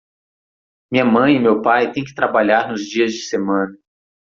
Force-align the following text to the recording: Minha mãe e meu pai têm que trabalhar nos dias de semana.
Minha 0.91 1.05
mãe 1.05 1.35
e 1.35 1.39
meu 1.39 1.61
pai 1.61 1.91
têm 1.91 2.03
que 2.03 2.15
trabalhar 2.15 2.67
nos 2.71 2.81
dias 2.87 3.11
de 3.13 3.19
semana. 3.27 3.77